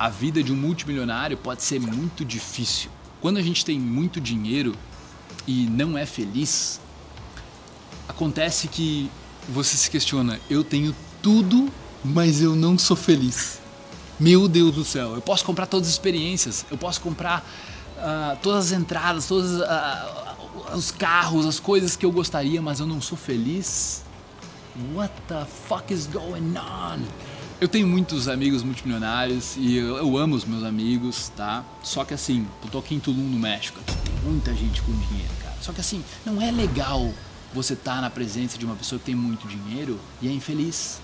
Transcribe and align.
a 0.00 0.08
vida 0.08 0.42
de 0.42 0.50
um 0.50 0.56
multimilionário 0.56 1.36
pode 1.36 1.62
ser 1.62 1.78
muito 1.78 2.24
difícil. 2.24 2.90
Quando 3.20 3.36
a 3.36 3.42
gente 3.42 3.62
tem 3.66 3.78
muito 3.78 4.18
dinheiro 4.18 4.74
e 5.46 5.66
não 5.66 5.98
é 5.98 6.06
feliz, 6.06 6.80
acontece 8.08 8.66
que 8.66 9.10
você 9.46 9.76
se 9.76 9.90
questiona: 9.90 10.40
eu 10.48 10.64
tenho 10.64 10.96
tudo, 11.20 11.70
mas 12.02 12.40
eu 12.40 12.56
não 12.56 12.78
sou 12.78 12.96
feliz. 12.96 13.60
Meu 14.18 14.48
Deus 14.48 14.74
do 14.74 14.84
céu, 14.86 15.14
eu 15.14 15.20
posso 15.20 15.44
comprar 15.44 15.66
todas 15.66 15.86
as 15.88 15.92
experiências, 15.92 16.64
eu 16.70 16.78
posso 16.78 16.98
comprar 17.02 17.46
uh, 17.98 18.38
todas 18.42 18.72
as 18.72 18.78
entradas, 18.78 19.26
todos 19.26 19.50
uh, 19.60 20.74
os 20.74 20.90
carros, 20.90 21.44
as 21.44 21.60
coisas 21.60 21.94
que 21.94 22.06
eu 22.06 22.12
gostaria, 22.12 22.62
mas 22.62 22.80
eu 22.80 22.86
não 22.86 23.02
sou 23.02 23.18
feliz. 23.18 24.02
What 24.94 25.12
the 25.28 25.44
fuck 25.68 25.92
is 25.92 26.06
going 26.06 26.56
on? 26.56 27.04
Eu 27.60 27.68
tenho 27.68 27.86
muitos 27.86 28.26
amigos 28.26 28.62
multimilionários 28.62 29.54
e 29.58 29.76
eu, 29.76 29.98
eu, 29.98 30.16
amo 30.16 30.34
os 30.34 30.46
meus 30.46 30.64
amigos, 30.64 31.30
tá? 31.36 31.62
Só 31.82 32.06
que 32.06 32.14
assim, 32.14 32.48
eu 32.64 32.70
tô 32.70 32.78
aqui 32.78 32.94
em 32.94 32.98
Tulum, 32.98 33.28
no 33.28 33.38
México, 33.38 33.78
tem 34.02 34.14
muita 34.24 34.54
gente 34.54 34.80
com 34.80 34.92
dinheiro, 34.92 35.30
cara. 35.42 35.54
Só 35.60 35.70
que 35.70 35.78
assim, 35.78 36.02
não 36.24 36.40
é 36.40 36.50
legal 36.50 37.12
você 37.52 37.74
estar 37.74 37.96
tá 37.96 38.00
na 38.00 38.08
presença 38.08 38.56
de 38.56 38.64
uma 38.64 38.74
pessoa 38.74 38.98
que 38.98 39.04
tem 39.04 39.14
muito 39.14 39.46
dinheiro 39.46 40.00
e 40.22 40.28
é 40.28 40.32
infeliz, 40.32 41.02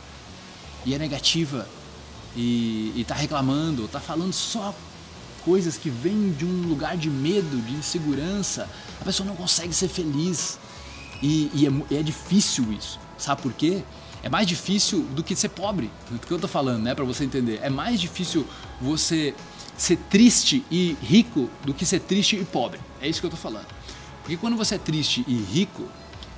e 0.86 0.94
é 0.94 0.98
negativa, 0.98 1.68
e, 2.34 2.90
e 2.96 3.04
tá 3.06 3.14
reclamando, 3.14 3.86
tá 3.86 4.00
falando 4.00 4.32
só 4.32 4.74
coisas 5.44 5.76
que 5.76 5.90
vêm 5.90 6.32
de 6.32 6.46
um 6.46 6.68
lugar 6.68 6.96
de 6.96 7.10
medo, 7.10 7.60
de 7.66 7.74
insegurança. 7.74 8.66
A 8.98 9.04
pessoa 9.04 9.26
não 9.28 9.36
consegue 9.36 9.74
ser 9.74 9.88
feliz. 9.88 10.58
E, 11.22 11.50
e 11.52 11.66
é, 11.66 11.98
é 11.98 12.02
difícil 12.02 12.72
isso. 12.72 12.98
Sabe 13.18 13.42
por 13.42 13.52
quê? 13.52 13.84
É 14.22 14.28
mais 14.28 14.46
difícil 14.46 15.02
do 15.14 15.22
que 15.22 15.36
ser 15.36 15.50
pobre, 15.50 15.90
do 16.10 16.18
que 16.18 16.32
eu 16.32 16.38
tô 16.38 16.48
falando, 16.48 16.82
né, 16.82 16.94
para 16.94 17.04
você 17.04 17.24
entender. 17.24 17.60
É 17.62 17.70
mais 17.70 18.00
difícil 18.00 18.46
você 18.80 19.34
ser 19.76 19.96
triste 20.10 20.64
e 20.70 20.96
rico 21.02 21.50
do 21.64 21.74
que 21.74 21.84
ser 21.84 22.00
triste 22.00 22.36
e 22.36 22.44
pobre. 22.44 22.80
É 23.00 23.08
isso 23.08 23.20
que 23.20 23.26
eu 23.26 23.30
tô 23.30 23.36
falando. 23.36 23.66
Porque 24.22 24.36
quando 24.36 24.56
você 24.56 24.74
é 24.74 24.78
triste 24.78 25.24
e 25.28 25.34
rico, 25.34 25.84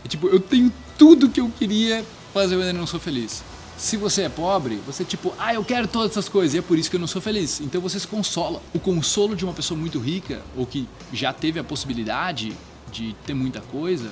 é 0.04 0.08
tipo, 0.08 0.26
eu 0.28 0.40
tenho 0.40 0.72
tudo 0.98 1.28
que 1.28 1.40
eu 1.40 1.50
queria, 1.50 2.04
mas 2.34 2.52
eu 2.52 2.60
ainda 2.60 2.72
não 2.72 2.86
sou 2.86 3.00
feliz. 3.00 3.42
Se 3.76 3.96
você 3.96 4.22
é 4.22 4.28
pobre, 4.28 4.80
você 4.84 5.04
tipo, 5.04 5.32
ah, 5.38 5.54
eu 5.54 5.64
quero 5.64 5.86
todas 5.86 6.10
essas 6.10 6.28
coisas 6.28 6.54
e 6.54 6.58
é 6.58 6.62
por 6.62 6.76
isso 6.76 6.90
que 6.90 6.96
eu 6.96 7.00
não 7.00 7.06
sou 7.06 7.22
feliz. 7.22 7.60
Então 7.60 7.80
você 7.80 7.98
se 7.98 8.06
consola. 8.06 8.60
O 8.74 8.80
consolo 8.80 9.36
de 9.36 9.44
uma 9.44 9.54
pessoa 9.54 9.78
muito 9.78 10.00
rica 10.00 10.42
ou 10.56 10.66
que 10.66 10.88
já 11.12 11.32
teve 11.32 11.60
a 11.60 11.64
possibilidade 11.64 12.52
de 12.90 13.14
ter 13.24 13.34
muita 13.34 13.60
coisa 13.60 14.10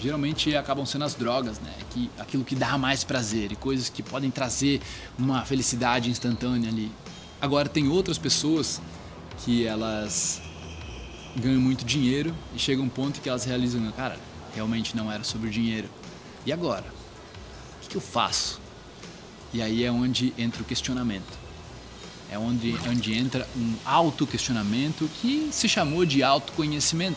geralmente 0.00 0.54
acabam 0.56 0.84
sendo 0.84 1.04
as 1.04 1.14
drogas, 1.14 1.58
né? 1.60 1.72
Que, 1.90 2.10
aquilo 2.18 2.44
que 2.44 2.54
dá 2.54 2.76
mais 2.76 3.04
prazer 3.04 3.52
e 3.52 3.56
coisas 3.56 3.88
que 3.88 4.02
podem 4.02 4.30
trazer 4.30 4.80
uma 5.18 5.44
felicidade 5.44 6.10
instantânea 6.10 6.68
ali. 6.68 6.90
Agora 7.40 7.68
tem 7.68 7.88
outras 7.88 8.18
pessoas 8.18 8.80
que 9.44 9.66
elas 9.66 10.40
ganham 11.36 11.60
muito 11.60 11.84
dinheiro 11.84 12.34
e 12.54 12.58
chega 12.58 12.80
um 12.80 12.88
ponto 12.88 13.20
que 13.20 13.28
elas 13.28 13.44
realizam, 13.44 13.90
cara, 13.92 14.18
realmente 14.54 14.96
não 14.96 15.10
era 15.10 15.24
sobre 15.24 15.48
o 15.48 15.50
dinheiro. 15.50 15.88
E 16.46 16.52
agora? 16.52 16.84
O 17.76 17.80
que, 17.82 17.88
que 17.88 17.96
eu 17.96 18.00
faço? 18.00 18.60
E 19.52 19.62
aí 19.62 19.84
é 19.84 19.90
onde 19.90 20.32
entra 20.38 20.62
o 20.62 20.64
questionamento. 20.64 21.44
É 22.30 22.38
onde, 22.38 22.74
onde 22.88 23.14
entra 23.14 23.46
um 23.56 23.74
auto-questionamento 23.84 25.08
que 25.20 25.48
se 25.52 25.68
chamou 25.68 26.04
de 26.04 26.22
autoconhecimento 26.22 27.16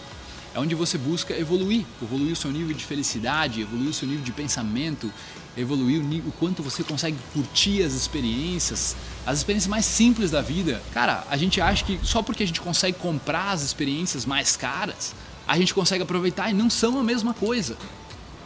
é 0.58 0.59
onde 0.59 0.73
você 0.73 0.97
busca 0.97 1.38
evoluir, 1.38 1.86
evoluir 2.02 2.33
o 2.33 2.36
seu 2.36 2.52
nível 2.52 2.75
de 2.75 2.83
felicidade, 2.83 3.61
evoluir 3.61 3.91
o 3.91 3.94
seu 3.94 4.08
nível 4.08 4.23
de 4.23 4.31
pensamento, 4.31 5.13
evoluir 5.55 6.02
o, 6.02 6.31
quanto 6.31 6.63
você 6.63 6.83
consegue 6.83 7.16
curtir 7.31 7.83
as 7.83 7.94
experiências, 7.94 8.95
as 9.23 9.38
experiências 9.38 9.69
mais 9.69 9.85
simples 9.85 10.31
da 10.31 10.41
vida. 10.41 10.81
Cara, 10.91 11.23
a 11.30 11.38
gente 11.38 11.61
acha 11.61 11.85
que 11.85 12.00
só 12.02 12.23
porque 12.23 12.41
a 12.41 12.47
gente 12.47 12.59
consegue 12.59 12.97
comprar 12.97 13.52
as 13.52 13.61
experiências 13.61 14.25
mais 14.25 14.58
caras, 14.58 15.13
a 15.47 15.55
gente 15.59 15.75
consegue 15.75 16.02
aproveitar 16.02 16.50
e 16.50 16.55
não 16.55 16.72
são 16.72 17.00
a 17.00 17.03
mesma 17.03 17.35
coisa. 17.35 17.78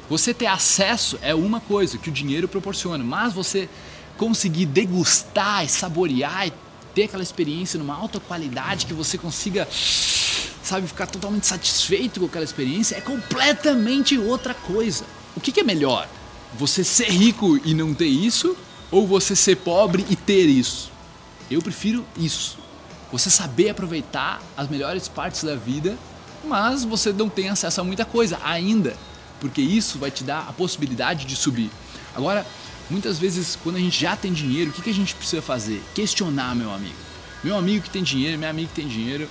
Você 0.10 0.34
ter 0.34 0.48
acesso 0.48 1.18
é 1.22 1.34
uma 1.34 1.62
coisa 1.62 1.98
que 1.98 2.10
o 2.10 2.12
dinheiro 2.12 2.46
proporciona, 2.46 3.06
mas 3.06 3.32
você 3.32 3.70
conseguir 4.18 4.66
degustar 4.66 5.64
e 5.64 5.70
saborear 5.70 6.46
e 6.46 6.54
ter 6.94 7.06
aquela 7.06 7.24
experiência 7.24 7.80
numa 7.80 7.96
alta 7.96 8.20
qualidade 8.20 8.86
que 8.86 8.94
você 8.94 9.18
consiga 9.18 9.66
sabe, 10.72 10.88
ficar 10.88 11.08
totalmente 11.08 11.46
satisfeito 11.46 12.22
com 12.22 12.26
aquela 12.28 12.46
experiência, 12.46 12.96
é 12.96 13.02
completamente 13.02 14.18
outra 14.18 14.54
coisa. 14.54 15.04
O 15.36 15.42
que, 15.42 15.52
que 15.52 15.60
é 15.60 15.64
melhor? 15.64 16.08
Você 16.58 16.84
ser 16.84 17.10
rico 17.10 17.60
e 17.66 17.74
não 17.74 17.94
ter 17.94 18.08
isso? 18.08 18.56
Ou 18.90 19.06
você 19.06 19.36
ser 19.36 19.58
pobre 19.58 20.06
e 20.10 20.16
ter 20.16 20.46
isso? 20.46 20.90
Eu 21.50 21.62
prefiro 21.62 22.06
isso. 22.18 22.58
Você 23.12 23.30
saber 23.30 23.70
aproveitar 23.70 24.42
as 24.56 24.70
melhores 24.70 25.10
partes 25.10 25.44
da 25.44 25.56
vida, 25.56 25.98
mas 26.46 26.86
você 26.86 27.12
não 27.12 27.28
tem 27.28 27.50
acesso 27.50 27.82
a 27.82 27.84
muita 27.84 28.06
coisa 28.06 28.40
ainda, 28.42 28.96
porque 29.42 29.62
isso 29.62 30.00
vai 30.00 30.10
te 30.10 30.24
dar 30.24 30.48
a 30.48 30.54
possibilidade 30.54 31.26
de 31.26 31.36
subir. 31.36 31.70
Agora, 32.16 32.46
muitas 32.90 33.20
vezes, 33.20 33.58
quando 33.62 33.76
a 33.76 33.80
gente 33.80 34.00
já 34.00 34.16
tem 34.16 34.32
dinheiro, 34.32 34.72
o 34.72 34.74
que, 34.74 34.82
que 34.82 34.90
a 34.90 34.94
gente 34.94 35.16
precisa 35.16 35.42
fazer? 35.42 35.84
Questionar, 35.94 36.56
meu 36.56 36.72
amigo. 36.72 36.96
Meu 37.44 37.58
amigo 37.58 37.84
que 37.84 37.90
tem 37.90 38.04
dinheiro, 38.04 38.38
minha 38.38 38.50
amiga 38.50 38.70
que 38.70 38.76
tem 38.76 38.88
dinheiro, 38.88 39.28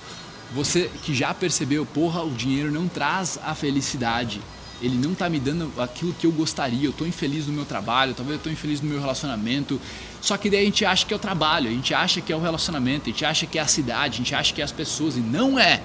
você 0.53 0.91
que 1.03 1.13
já 1.13 1.33
percebeu, 1.33 1.85
porra, 1.85 2.21
o 2.23 2.31
dinheiro 2.31 2.71
não 2.71 2.87
traz 2.87 3.39
a 3.43 3.55
felicidade. 3.55 4.41
Ele 4.81 4.97
não 4.97 5.13
tá 5.13 5.29
me 5.29 5.39
dando 5.39 5.71
aquilo 5.77 6.13
que 6.13 6.27
eu 6.27 6.31
gostaria. 6.31 6.87
Eu 6.87 6.91
tô 6.91 7.05
infeliz 7.05 7.47
no 7.47 7.53
meu 7.53 7.65
trabalho, 7.65 8.13
talvez 8.13 8.37
eu 8.37 8.43
tô 8.43 8.49
infeliz 8.49 8.81
no 8.81 8.89
meu 8.89 8.99
relacionamento. 8.99 9.79
Só 10.21 10.35
que 10.35 10.49
daí 10.49 10.61
a 10.61 10.65
gente 10.65 10.83
acha 10.83 11.05
que 11.05 11.13
é 11.13 11.15
o 11.15 11.19
trabalho, 11.19 11.69
a 11.69 11.71
gente 11.71 11.93
acha 11.93 12.19
que 12.19 12.33
é 12.33 12.35
o 12.35 12.41
relacionamento, 12.41 13.09
a 13.09 13.11
gente 13.11 13.23
acha 13.23 13.45
que 13.45 13.57
é 13.57 13.61
a 13.61 13.67
cidade, 13.67 14.15
a 14.15 14.17
gente 14.17 14.35
acha 14.35 14.53
que 14.53 14.61
é 14.61 14.63
as 14.63 14.71
pessoas 14.71 15.15
e 15.15 15.19
não 15.19 15.57
é. 15.57 15.81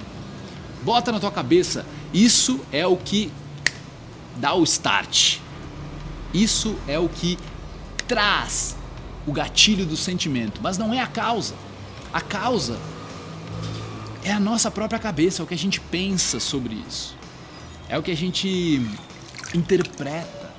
Bota 0.82 1.12
na 1.12 1.20
tua 1.20 1.30
cabeça, 1.30 1.86
isso 2.12 2.60
é 2.72 2.86
o 2.86 2.96
que 2.96 3.30
dá 4.36 4.54
o 4.54 4.64
start. 4.64 5.38
Isso 6.34 6.76
é 6.88 6.98
o 6.98 7.08
que 7.08 7.38
traz 8.08 8.76
o 9.26 9.32
gatilho 9.32 9.86
do 9.86 9.96
sentimento, 9.96 10.60
mas 10.62 10.76
não 10.76 10.92
é 10.92 11.00
a 11.00 11.06
causa. 11.06 11.54
A 12.12 12.20
causa 12.20 12.78
é 14.26 14.32
a 14.32 14.40
nossa 14.40 14.72
própria 14.72 14.98
cabeça, 14.98 15.40
é 15.40 15.44
o 15.44 15.46
que 15.46 15.54
a 15.54 15.58
gente 15.58 15.80
pensa 15.80 16.40
sobre 16.40 16.74
isso. 16.88 17.16
É 17.88 17.96
o 17.96 18.02
que 18.02 18.10
a 18.10 18.16
gente 18.16 18.84
interpreta. 19.54 20.50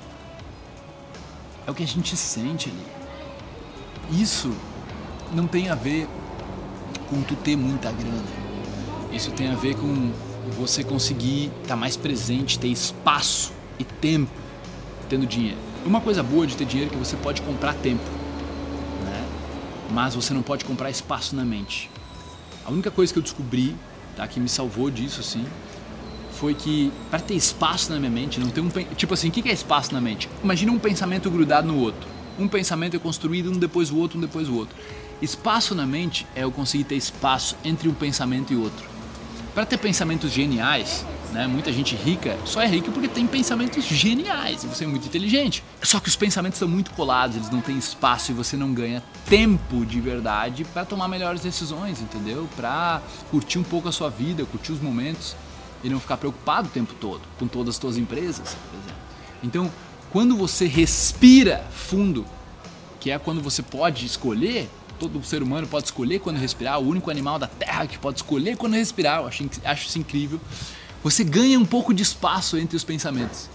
É 1.66 1.70
o 1.70 1.74
que 1.74 1.82
a 1.82 1.86
gente 1.86 2.16
sente 2.16 2.70
ali. 2.70 4.22
Isso 4.22 4.50
não 5.34 5.46
tem 5.46 5.68
a 5.68 5.74
ver 5.74 6.08
com 7.10 7.20
tu 7.20 7.36
ter 7.36 7.56
muita 7.56 7.92
grana. 7.92 8.24
Isso 9.12 9.30
tem 9.32 9.48
a 9.48 9.54
ver 9.54 9.76
com 9.76 10.12
você 10.58 10.82
conseguir 10.82 11.52
estar 11.56 11.68
tá 11.68 11.76
mais 11.76 11.94
presente, 11.94 12.58
ter 12.58 12.68
espaço 12.68 13.52
e 13.78 13.84
tempo 13.84 14.32
tendo 15.10 15.26
dinheiro. 15.26 15.58
Uma 15.84 16.00
coisa 16.00 16.22
boa 16.22 16.46
de 16.46 16.56
ter 16.56 16.64
dinheiro 16.64 16.90
é 16.90 16.92
que 16.94 16.98
você 16.98 17.18
pode 17.18 17.42
comprar 17.42 17.74
tempo, 17.74 18.04
né? 19.04 19.28
mas 19.90 20.14
você 20.14 20.32
não 20.32 20.42
pode 20.42 20.64
comprar 20.64 20.88
espaço 20.88 21.36
na 21.36 21.44
mente. 21.44 21.90
A 22.68 22.70
única 22.70 22.90
coisa 22.90 23.10
que 23.10 23.18
eu 23.18 23.22
descobri, 23.22 23.74
tá, 24.14 24.28
que 24.28 24.38
me 24.38 24.46
salvou 24.46 24.90
disso, 24.90 25.20
assim, 25.20 25.42
foi 26.32 26.52
que 26.52 26.92
para 27.08 27.18
ter 27.18 27.32
espaço 27.32 27.90
na 27.90 27.98
minha 27.98 28.10
mente, 28.10 28.38
não 28.38 28.50
ter 28.50 28.60
um 28.60 28.68
tipo 28.94 29.14
assim, 29.14 29.28
o 29.28 29.32
que 29.32 29.48
é 29.48 29.52
espaço 29.54 29.94
na 29.94 30.02
mente? 30.02 30.28
Imagina 30.44 30.70
um 30.70 30.78
pensamento 30.78 31.30
grudado 31.30 31.66
no 31.66 31.78
outro. 31.78 32.06
Um 32.38 32.46
pensamento 32.46 32.94
é 32.94 32.98
construído 32.98 33.50
um 33.50 33.56
depois 33.56 33.88
do 33.88 33.98
outro, 33.98 34.18
um 34.18 34.20
depois 34.20 34.48
do 34.48 34.54
outro. 34.54 34.76
Espaço 35.22 35.74
na 35.74 35.86
mente 35.86 36.26
é 36.36 36.44
eu 36.44 36.52
conseguir 36.52 36.84
ter 36.84 36.96
espaço 36.96 37.56
entre 37.64 37.88
um 37.88 37.94
pensamento 37.94 38.52
e 38.52 38.56
outro. 38.56 38.86
Para 39.54 39.64
ter 39.64 39.78
pensamentos 39.78 40.30
geniais, 40.30 41.06
né? 41.32 41.46
Muita 41.46 41.72
gente 41.72 41.94
rica 41.94 42.36
só 42.44 42.60
é 42.60 42.66
rica 42.66 42.90
porque 42.90 43.08
tem 43.08 43.26
pensamentos 43.26 43.84
geniais 43.84 44.64
e 44.64 44.66
você 44.66 44.84
é 44.84 44.86
muito 44.86 45.06
inteligente. 45.06 45.62
Só 45.82 46.00
que 46.00 46.08
os 46.08 46.16
pensamentos 46.16 46.58
são 46.58 46.68
muito 46.68 46.90
colados, 46.92 47.36
eles 47.36 47.50
não 47.50 47.60
têm 47.60 47.76
espaço 47.76 48.30
e 48.30 48.34
você 48.34 48.56
não 48.56 48.72
ganha 48.72 49.02
tempo 49.26 49.84
de 49.84 50.00
verdade 50.00 50.64
para 50.64 50.84
tomar 50.84 51.08
melhores 51.08 51.40
decisões, 51.40 52.00
entendeu? 52.00 52.48
Para 52.56 53.02
curtir 53.30 53.58
um 53.58 53.64
pouco 53.64 53.88
a 53.88 53.92
sua 53.92 54.10
vida, 54.10 54.44
curtir 54.44 54.72
os 54.72 54.80
momentos 54.80 55.36
e 55.82 55.88
não 55.88 56.00
ficar 56.00 56.16
preocupado 56.16 56.68
o 56.68 56.70
tempo 56.70 56.94
todo 56.94 57.20
com 57.38 57.46
todas 57.46 57.74
as 57.74 57.80
suas 57.80 57.96
empresas, 57.96 58.56
por 58.70 58.78
exemplo. 58.78 59.02
Então, 59.42 59.70
quando 60.10 60.36
você 60.36 60.66
respira 60.66 61.64
fundo, 61.70 62.24
que 62.98 63.10
é 63.10 63.18
quando 63.18 63.40
você 63.40 63.62
pode 63.62 64.04
escolher, 64.04 64.68
todo 64.98 65.22
ser 65.22 65.42
humano 65.42 65.66
pode 65.66 65.86
escolher 65.86 66.18
quando 66.18 66.38
respirar, 66.38 66.80
o 66.80 66.88
único 66.88 67.10
animal 67.10 67.38
da 67.38 67.46
Terra 67.46 67.86
que 67.86 67.98
pode 67.98 68.18
escolher 68.18 68.56
quando 68.56 68.74
respirar, 68.74 69.20
eu 69.20 69.28
acho, 69.28 69.48
acho 69.64 69.88
isso 69.88 69.98
incrível 69.98 70.40
você 71.02 71.24
ganha 71.24 71.58
um 71.58 71.64
pouco 71.64 71.94
de 71.94 72.02
espaço 72.02 72.56
entre 72.56 72.76
os 72.76 72.84
pensamentos. 72.84 73.48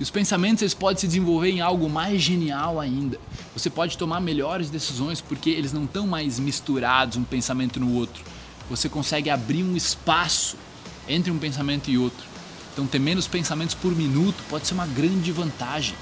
E 0.00 0.02
os 0.02 0.10
pensamentos 0.10 0.62
eles 0.62 0.74
podem 0.74 1.00
se 1.00 1.06
desenvolver 1.06 1.50
em 1.50 1.60
algo 1.60 1.88
mais 1.88 2.20
genial 2.20 2.80
ainda. 2.80 3.20
Você 3.54 3.70
pode 3.70 3.96
tomar 3.96 4.20
melhores 4.20 4.70
decisões 4.70 5.20
porque 5.20 5.50
eles 5.50 5.72
não 5.72 5.84
estão 5.84 6.06
mais 6.06 6.38
misturados 6.38 7.16
um 7.16 7.24
pensamento 7.24 7.78
no 7.78 7.94
outro. 7.94 8.24
Você 8.70 8.88
consegue 8.88 9.28
abrir 9.30 9.62
um 9.62 9.76
espaço 9.76 10.56
entre 11.06 11.30
um 11.30 11.38
pensamento 11.38 11.90
e 11.90 11.98
outro. 11.98 12.24
Então, 12.72 12.86
ter 12.86 12.98
menos 12.98 13.26
pensamentos 13.28 13.74
por 13.74 13.94
minuto 13.94 14.42
pode 14.48 14.66
ser 14.66 14.72
uma 14.74 14.86
grande 14.86 15.30
vantagem. 15.30 15.94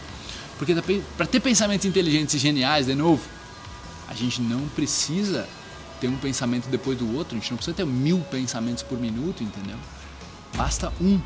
Porque 0.57 0.75
para 1.17 1.27
ter 1.27 1.41
pensamentos 1.41 1.85
inteligentes 1.85 2.35
e 2.37 2.39
geniais, 2.39 2.87
de 2.87 2.95
novo, 2.95 3.23
A 4.11 4.15
gente 4.15 4.43
não 4.43 4.67
precisa 4.69 5.49
ter 6.01 6.09
um 6.09 6.17
pensamento 6.17 6.69
depois 6.69 6.99
do 6.99 7.17
outro, 7.17 7.37
a 7.37 7.41
gente 7.41 7.51
não 7.53 7.57
precisa 7.57 7.77
ter 7.77 7.87
mil 7.87 8.19
pensamentos 8.31 8.83
por 8.83 8.99
minuto, 8.99 9.45
entendeu? 9.45 9.77
Basta 10.57 10.93
um 11.01 11.21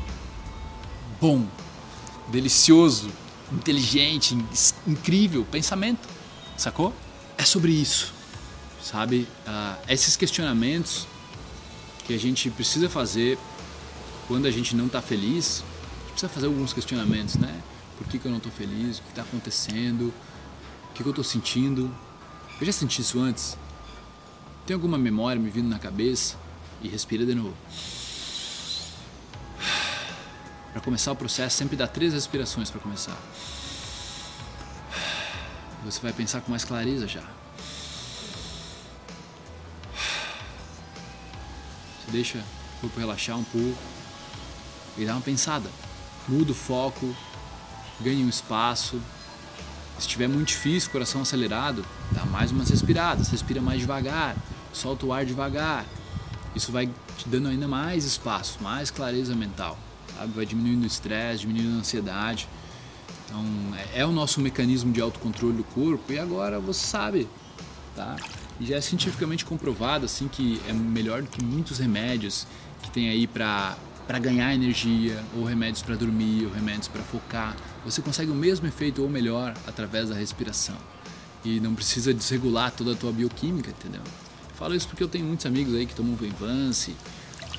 bom, 1.19 1.45
delicioso, 2.27 3.09
inteligente, 3.51 4.37
incrível 4.87 5.45
pensamento, 5.45 6.07
sacou? 6.57 6.93
É 7.37 7.43
sobre 7.43 7.71
isso, 7.71 8.13
sabe? 8.81 9.27
Uh, 9.47 9.77
esses 9.87 10.15
questionamentos 10.15 11.07
que 12.05 12.13
a 12.13 12.19
gente 12.19 12.49
precisa 12.49 12.89
fazer 12.89 13.37
quando 14.27 14.45
a 14.45 14.51
gente 14.51 14.75
não 14.75 14.87
está 14.87 15.01
feliz, 15.01 15.63
a 15.63 15.99
gente 16.01 16.11
precisa 16.11 16.29
fazer 16.29 16.47
alguns 16.47 16.73
questionamentos, 16.73 17.35
né? 17.35 17.61
Por 17.97 18.07
que, 18.07 18.19
que 18.19 18.25
eu 18.25 18.31
não 18.31 18.37
estou 18.37 18.51
feliz? 18.51 18.99
O 18.99 19.01
que 19.03 19.09
está 19.09 19.21
acontecendo? 19.21 20.13
O 20.89 20.93
que, 20.93 21.03
que 21.03 21.07
eu 21.07 21.11
estou 21.11 21.23
sentindo? 21.23 21.93
Eu 22.59 22.65
já 22.65 22.71
senti 22.71 23.01
isso 23.01 23.19
antes. 23.19 23.57
Tem 24.65 24.73
alguma 24.73 24.97
memória 24.97 25.41
me 25.41 25.49
vindo 25.49 25.69
na 25.69 25.79
cabeça? 25.79 26.37
E 26.81 26.87
respira 26.87 27.25
de 27.25 27.35
novo. 27.35 27.55
Para 30.75 30.83
começar 30.83 31.13
o 31.13 31.15
processo, 31.15 31.55
sempre 31.55 31.77
dá 31.77 31.87
três 31.87 32.13
respirações 32.13 32.69
para 32.69 32.81
começar. 32.81 33.17
Você 35.85 36.01
vai 36.01 36.11
pensar 36.11 36.41
com 36.41 36.51
mais 36.51 36.65
clareza 36.65 37.07
já. 37.07 37.23
Você 41.97 42.11
deixa 42.11 42.39
o 42.39 42.81
corpo 42.81 42.99
relaxar 42.99 43.37
um 43.37 43.43
pouco 43.45 43.77
e 44.97 45.05
dá 45.05 45.13
uma 45.13 45.21
pensada. 45.21 45.69
Muda 46.27 46.51
o 46.51 46.53
foco, 46.53 47.15
ganha 48.01 48.25
um 48.25 48.27
espaço. 48.27 49.01
Se 49.97 50.01
estiver 50.01 50.27
muito 50.27 50.49
difícil, 50.49 50.91
coração 50.91 51.21
acelerado, 51.21 51.85
dá 52.11 52.25
mais 52.25 52.51
umas 52.51 52.69
respiradas, 52.69 53.29
respira 53.29 53.61
mais 53.61 53.79
devagar, 53.79 54.35
solta 54.73 55.05
o 55.05 55.13
ar 55.13 55.25
devagar. 55.25 55.85
Isso 56.53 56.69
vai 56.73 56.87
te 57.17 57.29
dando 57.29 57.47
ainda 57.47 57.65
mais 57.65 58.03
espaço, 58.03 58.61
mais 58.61 58.91
clareza 58.91 59.33
mental 59.33 59.79
sabe? 60.15 60.31
Vai 60.33 60.45
diminuindo 60.45 60.83
o 60.83 60.87
estresse, 60.87 61.41
diminuindo 61.41 61.75
a 61.75 61.79
ansiedade. 61.79 62.47
Então, 63.25 63.43
é, 63.93 64.01
é 64.01 64.05
o 64.05 64.11
nosso 64.11 64.39
mecanismo 64.41 64.91
de 64.91 65.01
autocontrole 65.01 65.57
do 65.57 65.63
corpo 65.63 66.11
e 66.11 66.19
agora 66.19 66.59
você 66.59 66.85
sabe, 66.85 67.27
tá? 67.95 68.15
E 68.59 68.65
já 68.65 68.77
é 68.77 68.81
cientificamente 68.81 69.43
comprovado 69.43 70.05
assim 70.05 70.27
que 70.27 70.61
é 70.67 70.73
melhor 70.73 71.21
do 71.21 71.29
que 71.29 71.43
muitos 71.43 71.79
remédios 71.79 72.47
que 72.81 72.89
tem 72.89 73.09
aí 73.09 73.27
para 73.27 73.75
para 74.07 74.19
ganhar 74.19 74.53
energia, 74.53 75.23
ou 75.35 75.43
remédios 75.43 75.81
para 75.81 75.95
dormir, 75.95 76.45
ou 76.45 76.51
remédios 76.51 76.87
para 76.87 77.01
focar. 77.01 77.55
Você 77.83 78.03
consegue 78.03 78.29
o 78.29 78.35
mesmo 78.35 78.67
efeito 78.67 79.01
ou 79.01 79.09
melhor 79.09 79.55
através 79.65 80.09
da 80.09 80.15
respiração. 80.15 80.77
E 81.43 81.59
não 81.59 81.73
precisa 81.73 82.13
desregular 82.13 82.71
toda 82.71 82.93
a 82.93 82.95
tua 82.95 83.11
bioquímica, 83.11 83.71
entendeu? 83.71 84.01
falo 84.55 84.73
isso 84.73 84.87
porque 84.87 85.03
eu 85.03 85.07
tenho 85.07 85.25
muitos 85.25 85.45
amigos 85.45 85.73
aí 85.73 85.85
que 85.85 85.93
tomam 85.93 86.15
Venvance, 86.15 86.95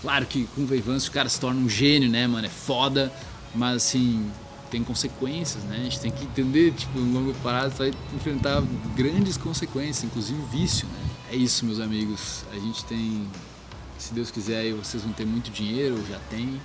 Claro 0.00 0.26
que 0.26 0.46
com 0.54 0.62
o 0.62 0.66
Veivance 0.66 1.08
o 1.08 1.12
cara 1.12 1.28
se 1.28 1.40
torna 1.40 1.60
um 1.60 1.68
gênio, 1.68 2.08
né, 2.08 2.26
mano? 2.26 2.46
É 2.46 2.50
foda, 2.50 3.12
mas 3.54 3.76
assim, 3.76 4.30
tem 4.70 4.82
consequências, 4.82 5.62
né? 5.64 5.78
A 5.78 5.82
gente 5.84 6.00
tem 6.00 6.10
que 6.10 6.24
entender, 6.24 6.72
tipo, 6.72 6.98
no 6.98 7.20
longo 7.20 7.34
prazo 7.40 7.76
vai 7.76 7.92
enfrentar 8.14 8.62
grandes 8.94 9.36
consequências, 9.36 10.04
inclusive 10.04 10.40
vício, 10.50 10.86
né? 10.88 11.10
É 11.32 11.36
isso, 11.36 11.64
meus 11.64 11.80
amigos. 11.80 12.44
A 12.52 12.58
gente 12.58 12.84
tem, 12.84 13.26
se 13.98 14.12
Deus 14.12 14.30
quiser, 14.30 14.60
aí 14.60 14.72
vocês 14.72 15.02
vão 15.02 15.12
ter 15.12 15.24
muito 15.24 15.50
dinheiro, 15.50 15.96
já 16.08 16.18
tem, 16.30 16.60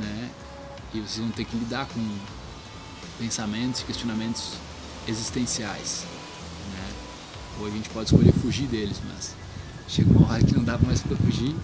né? 0.00 0.30
E 0.94 1.00
vocês 1.00 1.18
vão 1.18 1.30
ter 1.30 1.44
que 1.44 1.56
lidar 1.56 1.86
com 1.86 2.06
pensamentos, 3.18 3.82
questionamentos 3.82 4.52
existenciais, 5.08 6.04
né? 6.72 6.88
Ou 7.60 7.66
a 7.66 7.70
gente 7.70 7.88
pode 7.90 8.06
escolher 8.06 8.32
fugir 8.32 8.66
deles, 8.66 9.00
mas 9.08 9.34
chega 9.88 10.10
uma 10.10 10.30
hora 10.30 10.42
que 10.42 10.54
não 10.54 10.64
dá 10.64 10.78
mais 10.78 11.00
para 11.00 11.16
fugir 11.16 11.54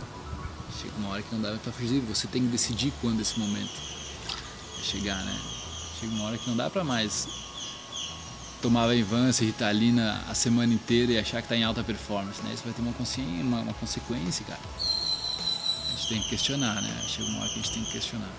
Chega 0.81 0.95
uma 0.97 1.09
hora 1.11 1.23
que 1.23 1.35
não 1.35 1.43
dá 1.43 1.57
para 1.57 1.73
fugir, 1.73 2.01
você 2.01 2.29
tem 2.29 2.43
que 2.43 2.49
decidir 2.49 2.93
quando 3.01 3.21
esse 3.21 3.39
momento 3.39 3.75
vai 4.77 4.85
chegar, 4.85 5.25
né? 5.25 5.37
Chega 5.99 6.13
uma 6.13 6.25
hora 6.27 6.39
que 6.39 6.49
não 6.49 6.57
dá 6.57 6.71
para 6.71 6.85
mais 6.85 7.27
tomar 8.63 8.87
Venvance, 8.87 9.45
Ritalina 9.45 10.23
a 10.29 10.35
semana 10.35 10.73
inteira 10.73 11.13
e 11.13 11.19
achar 11.19 11.39
que 11.39 11.47
está 11.47 11.57
em 11.57 11.65
alta 11.65 11.83
performance, 11.83 12.41
né? 12.43 12.53
Isso 12.55 12.63
vai 12.63 12.73
ter 12.73 12.81
uma 12.81 12.93
consciência, 12.93 13.43
uma, 13.43 13.61
uma, 13.61 13.75
consequência, 13.75 14.45
cara. 14.45 14.61
A 14.69 15.91
gente 15.97 16.09
tem 16.09 16.23
que 16.23 16.29
questionar, 16.29 16.81
né? 16.81 17.05
Chega 17.09 17.29
uma 17.29 17.41
hora 17.41 17.49
que 17.49 17.59
a 17.59 17.63
gente 17.63 17.73
tem 17.73 17.85
que 17.85 17.93
questionar. 17.93 18.31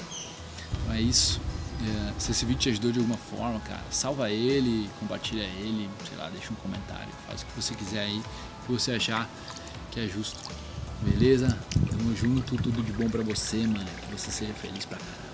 Então 0.72 0.94
é 0.94 1.02
isso. 1.02 1.42
É, 1.82 2.14
se 2.20 2.32
esse 2.32 2.46
vídeo 2.46 2.60
te 2.60 2.70
ajudou 2.70 2.92
de 2.92 3.00
alguma 3.00 3.18
forma, 3.18 3.60
cara, 3.62 3.84
salva 3.92 4.30
ele, 4.30 4.90
compartilha 5.00 5.44
ele, 5.44 5.90
sei 6.08 6.18
lá, 6.18 6.30
deixa 6.30 6.52
um 6.52 6.56
comentário, 6.56 7.10
faz 7.28 7.42
o 7.42 7.46
que 7.46 7.62
você 7.62 7.76
quiser 7.76 8.02
aí, 8.02 8.20
o 8.20 8.66
que 8.66 8.72
você 8.72 8.94
achar 8.94 9.30
que 9.92 10.00
é 10.00 10.08
justo. 10.08 10.69
Beleza? 11.02 11.58
Tamo 11.90 12.16
junto, 12.16 12.56
tudo 12.58 12.84
de 12.84 12.92
bom 12.92 13.10
pra 13.10 13.24
você, 13.24 13.66
mano. 13.66 13.86
Que 13.86 14.12
você 14.18 14.32
seja 14.32 14.54
feliz 14.54 14.86
pra 14.86 14.98
caralho. 14.98 15.29